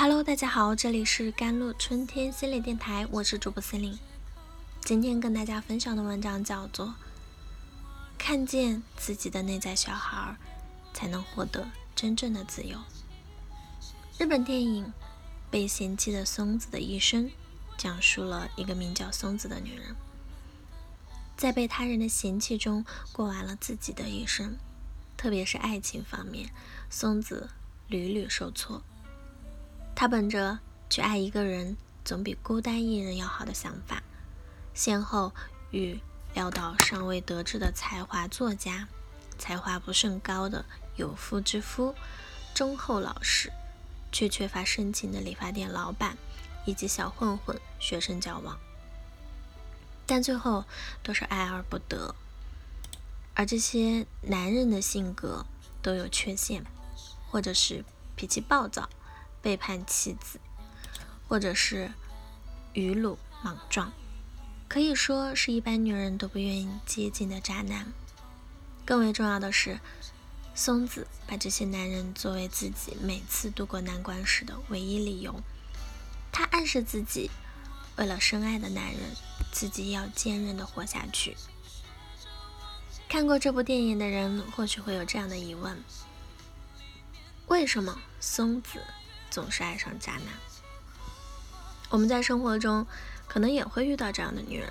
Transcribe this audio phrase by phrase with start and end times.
[0.00, 3.98] Hello，大家好，这里是甘露春天心理电台，我是主播森林。
[4.82, 6.86] 今天跟大家分享的文章叫做
[8.16, 10.36] 《看见自己的内在小孩，
[10.94, 12.78] 才能获得真正的自由》。
[14.20, 14.86] 日本电影
[15.50, 17.24] 《被嫌弃的松子的一生》
[17.76, 19.96] 讲述了一个名叫松子的女人，
[21.36, 24.58] 在被他人的嫌弃中过完了自己的一生，
[25.16, 26.52] 特别是爱情方面，
[26.88, 27.50] 松子
[27.88, 28.84] 屡屡受挫。
[30.00, 34.00] 他本着去爱一个人总比孤单一人要好的想法，
[34.72, 35.32] 先后
[35.72, 35.98] 与
[36.36, 38.86] 潦倒尚未得志的才华作家、
[39.40, 41.96] 才华不甚高的有妇之夫、
[42.54, 43.52] 忠厚老实
[44.12, 46.16] 却缺乏深情的理发店老板
[46.64, 48.56] 以及小混混学生交往，
[50.06, 50.64] 但最后
[51.02, 52.14] 都是爱而不得。
[53.34, 55.44] 而这些男人的性格
[55.82, 56.64] 都有缺陷，
[57.28, 58.88] 或者是脾气暴躁。
[59.40, 60.38] 背叛妻子，
[61.28, 61.92] 或者是
[62.72, 63.92] 愚鲁莽撞，
[64.68, 67.92] 可以说是一般女人都不愿意接近的渣男。
[68.84, 69.80] 更为重要的是，
[70.54, 75.42] 松子把这些男人作为自己每次度过难关时的唯一理由。
[76.32, 77.30] 她暗示自己，
[77.96, 79.14] 为了深爱的男人，
[79.52, 81.36] 自己要坚韧的活下去。
[83.08, 85.82] 看过这部电影的人或许会有这样的疑问：
[87.46, 88.82] 为什么松子？
[89.30, 90.24] 总是爱上渣男。
[91.90, 92.86] 我们在生活中
[93.26, 94.70] 可能也会遇到这样的女人，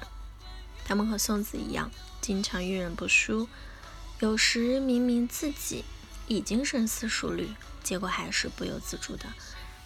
[0.85, 1.89] 她们和宋子一样，
[2.21, 3.47] 经常遇人不淑。
[4.19, 5.83] 有时明明自己
[6.27, 9.25] 已经深思熟虑，结果还是不由自主的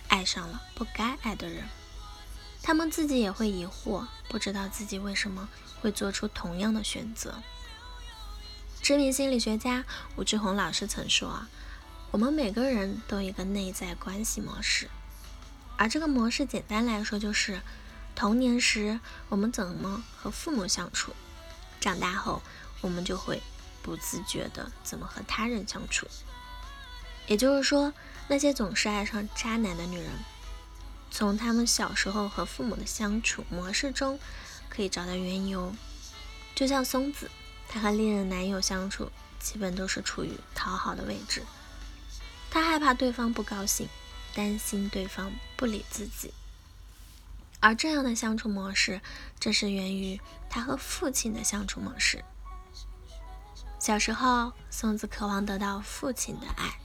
[0.08, 1.64] 爱上了不该爱的人。
[2.62, 5.50] 她们自己也会疑惑，不知道自己为什么
[5.82, 7.42] 会做出同样的选择。
[8.82, 9.86] 知名心理学家
[10.16, 11.50] 吴志红老师曾说啊。
[12.12, 14.90] 我们每个人都有一个内在关系模式，
[15.78, 17.62] 而这个模式简单来说就是：
[18.14, 21.14] 童年时我们怎么和父母相处，
[21.80, 22.42] 长大后
[22.82, 23.42] 我们就会
[23.82, 26.06] 不自觉的怎么和他人相处。
[27.28, 27.94] 也就是说，
[28.28, 30.10] 那些总是爱上渣男的女人，
[31.10, 34.20] 从他们小时候和父母的相处模式中
[34.68, 35.74] 可以找到缘由。
[36.54, 37.32] 就像松子，
[37.70, 39.10] 她和恋人男友相处
[39.40, 41.42] 基本都是处于讨好的位置。
[42.54, 43.88] 他害怕对方不高兴，
[44.36, 46.34] 担心对方不理自己，
[47.62, 49.00] 而这样的相处模式，
[49.40, 50.20] 正是源于
[50.50, 52.26] 他和父亲的相处模式。
[53.80, 56.78] 小时候，松子渴望得到父亲的爱，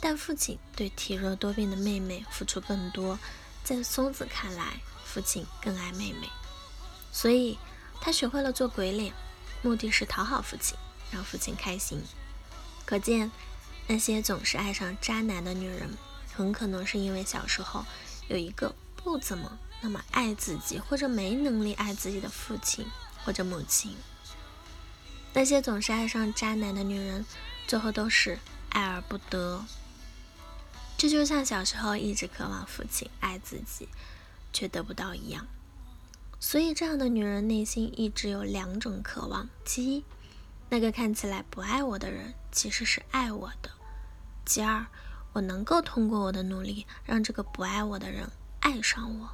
[0.00, 3.18] 但父亲对体弱多病的妹妹付出更多，
[3.64, 6.30] 在松子看来，父亲更爱妹妹，
[7.10, 7.58] 所以
[8.00, 9.12] 他学会了做鬼脸，
[9.60, 10.78] 目的是讨好父亲，
[11.10, 12.00] 让父亲开心。
[12.86, 13.28] 可见。
[13.90, 15.90] 那些总是爱上渣男的女人，
[16.32, 17.84] 很可能是因为小时候
[18.28, 22.86] 有一个不怎么那么爱自己，或者没能力爱自己的父亲
[23.24, 23.96] 或者母亲。
[25.32, 27.26] 那些总是爱上渣男的女人，
[27.66, 29.64] 最后都是爱而不得。
[30.96, 33.88] 这就像小时候一直渴望父亲爱自己，
[34.52, 35.48] 却得不到一样。
[36.38, 40.04] 所以，这样的女人内心一直有两种渴望：其一，
[40.68, 43.72] 那个看起来不爱我的人，其实是爱我的。
[44.50, 44.84] 其二，
[45.32, 48.28] 我能够通过我的努力，让这个不爱我的人
[48.58, 49.28] 爱上我。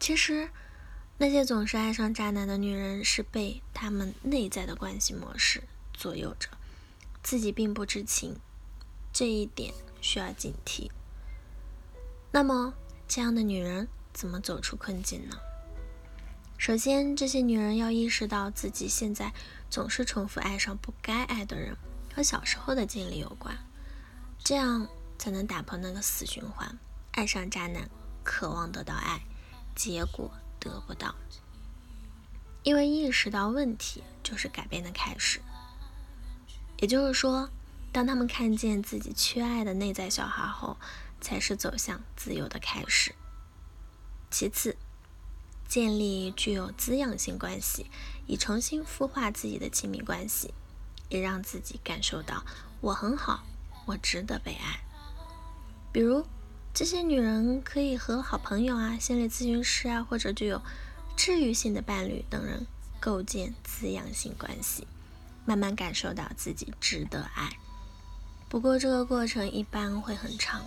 [0.00, 0.50] 其实，
[1.18, 6.48] 那些总是爱上渣男的女人，是被他们内在的关系模式左右着，
[7.22, 8.40] 自己并不知情，
[9.12, 10.90] 这一点需要警惕。
[12.32, 12.74] 那么，
[13.06, 15.36] 这样的女人怎么走出困境呢？
[16.58, 19.32] 首先，这些女人要意识到自己现在
[19.70, 21.76] 总是重复爱上不该爱的人。
[22.14, 23.56] 和小时候的经历有关，
[24.38, 24.88] 这样
[25.18, 26.78] 才能打破那个死循环：
[27.12, 27.88] 爱上渣男，
[28.24, 29.22] 渴望得到爱，
[29.74, 31.14] 结果得不到。
[32.62, 35.40] 因为意识到问题就是改变的开始。
[36.78, 37.50] 也就是说，
[37.92, 40.76] 当他们看见自己缺爱的内在小孩后，
[41.20, 43.14] 才是走向自由的开始。
[44.30, 44.76] 其次，
[45.68, 47.90] 建立具有滋养性关系，
[48.26, 50.52] 以重新孵化自己的亲密关系。
[51.10, 52.42] 也让自己感受到
[52.80, 53.44] 我很好，
[53.84, 54.80] 我值得被爱。
[55.92, 56.24] 比如，
[56.72, 60.62] 这些女人可以和好朋友啊、心理咨询师啊，或者具有
[61.16, 62.64] 治愈性的伴侣等人
[62.98, 64.86] 构建滋养性关系，
[65.44, 67.50] 慢慢感受到自己值得爱。
[68.48, 70.64] 不过，这个过程一般会很长，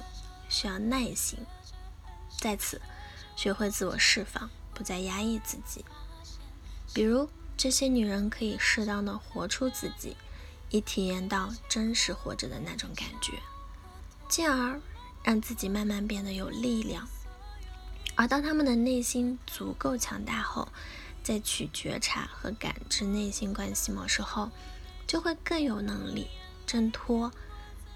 [0.50, 1.40] 需要耐心。
[2.38, 2.82] 在此，
[3.36, 5.86] 学会自我释放，不再压抑自己。
[6.94, 10.18] 比如，这些女人可以适当的活出自己。
[10.74, 13.34] 以体验到真实活着的那种感觉，
[14.28, 14.82] 进而
[15.24, 17.08] 让自己慢慢变得有力量。
[18.16, 20.68] 而当他们的内心足够强大后，
[21.22, 24.50] 再去觉察和感知内心关系模式后，
[25.06, 26.28] 就会更有能力
[26.66, 27.32] 挣脱，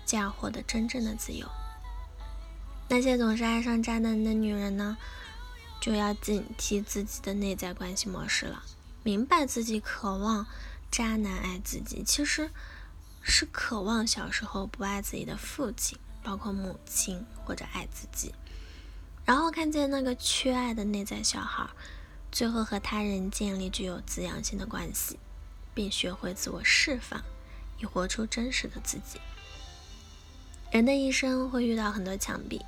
[0.06, 1.50] 进而获得真正的自由。
[2.90, 4.96] 那些总是爱上渣男的女人呢，
[5.82, 8.64] 就要警惕自己的内在关系模式了，
[9.02, 10.46] 明白自己渴望
[10.92, 12.50] 渣男爱自己，其实
[13.22, 18.34] 是渴望小时候不爱自己的父亲，包括母亲或者爱自己，
[19.26, 21.68] 然后看见那个缺爱的内在小孩。
[22.30, 25.18] 最后和他人建立具有滋养性的关系，
[25.74, 27.24] 并学会自我释放，
[27.80, 29.20] 以活出真实的自己。
[30.70, 32.62] 人的一生会遇到很多墙壁，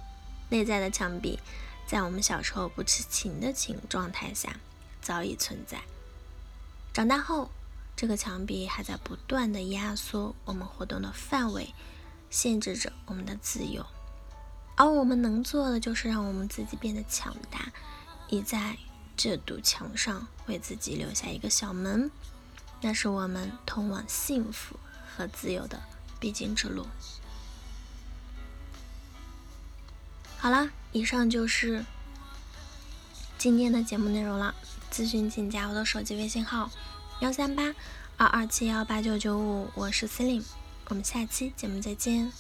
[0.50, 1.38] 内在的墙壁
[1.86, 4.56] 在我们小时候不知情的情状态下
[5.02, 5.82] 早已存在。
[6.94, 7.52] 长大后，
[8.00, 11.76] 这个墙壁还在不断的压缩我们活动的范围，
[12.30, 13.86] 限制着我们的自由。
[14.78, 17.74] 而我们能做的就是让我们自己变得强大，
[18.30, 18.78] 以在。
[19.18, 22.10] 这堵墙上为自己留下一个小门，
[22.80, 24.78] 那是我们通往幸福
[25.14, 25.84] 和自由的
[26.22, 26.88] 必经之路。
[30.38, 31.84] 好了，以上就是
[33.38, 34.56] 今天的节目内容了。
[34.90, 36.72] 咨询请加我的手机微信号：
[37.20, 37.76] 幺三八
[38.16, 40.42] 二二七幺八九九五，我是司令。
[40.88, 42.32] 我们下期节目再见。